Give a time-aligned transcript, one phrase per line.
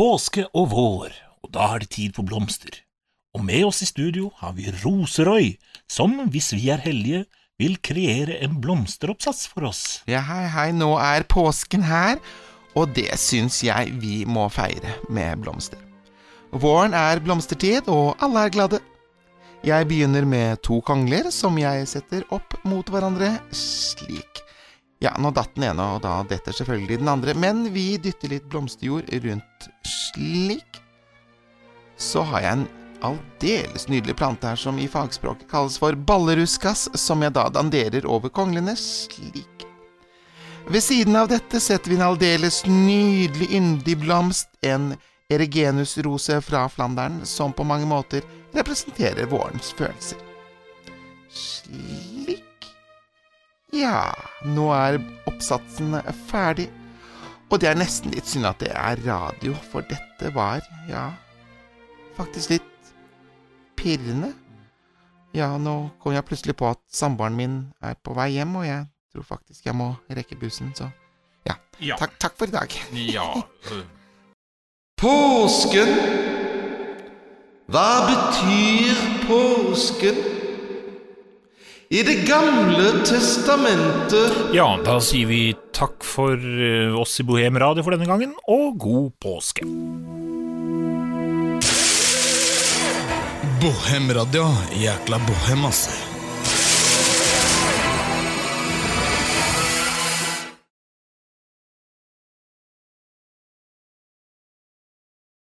[0.00, 1.12] påske og vår,
[1.44, 2.72] og da er det tid for blomster.
[3.36, 5.50] Og med oss i studio har vi Roserøy,
[5.92, 7.26] som, hvis vi er heldige,
[7.60, 9.82] vil kreere en blomsteroppsats for oss.
[10.08, 12.16] Ja, hei, hei, nå er påsken her,
[12.72, 15.82] og det syns jeg vi må feire med blomster.
[16.50, 18.80] Våren er blomstertid, og alle er glade.
[19.68, 24.46] Jeg begynner med to kongler som jeg setter opp mot hverandre slik.
[25.00, 28.48] Ja, nå datt den ene, og da detter selvfølgelig den andre, men vi dytter litt
[28.52, 29.68] blomsterjord rundt
[30.10, 30.82] slik.
[31.98, 32.68] Så har jeg en
[33.04, 38.32] aldeles nydelig plante her som i fagspråket kalles for balleruskas, som jeg da danderer over
[38.32, 39.66] konglene slik.
[40.70, 44.92] Ved siden av dette setter vi en aldeles nydelig yndig blomst, en
[45.30, 50.18] eregenusrose fra Flandern, som på mange måter representerer vårens følelser.
[51.30, 52.44] Slik.
[53.72, 54.10] Ja,
[54.44, 54.98] nå er
[55.30, 55.94] oppsatsen
[56.26, 56.68] ferdig.
[57.50, 61.08] Og det er nesten litt synd at det er radio, for dette var, ja,
[62.14, 62.92] faktisk litt
[63.78, 64.30] pirrende.
[65.34, 68.86] Ja, nå kom jeg plutselig på at samboeren min er på vei hjem, og jeg
[69.10, 70.90] tror faktisk jeg må rekke bussen, så
[71.48, 71.56] ja.
[71.82, 71.96] Ja.
[71.98, 72.74] Takk, takk for i dag.
[73.10, 73.26] Ja,
[73.74, 73.82] øh,
[75.00, 75.94] Påsken.
[77.70, 80.18] Hva betyr påsken?
[81.90, 85.40] I Det gamle testamentet ja, da sier vi
[85.80, 89.64] takk for øh, oss i Bohem Radio for denne gangen, og god påske.
[93.60, 96.09] Bohem radio, jækla bohem, ass.